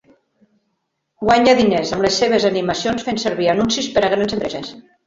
Guanya 1.25 1.53
diners 1.61 1.93
amb 1.99 2.09
les 2.09 2.17
seves 2.25 2.49
animacions 2.51 3.07
fent 3.11 3.25
servir 3.27 3.53
anuncis 3.57 3.95
per 3.99 4.07
a 4.11 4.15
grans 4.17 4.41
empreses. 4.41 4.79